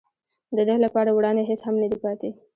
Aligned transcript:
د 0.55 0.57
ده 0.67 0.75
لپاره 0.85 1.09
وړاندې 1.17 1.47
هېڅ 1.49 1.61
هم 1.67 1.75
نه 1.83 1.87
دي 1.91 1.97
پاتې. 2.03 2.29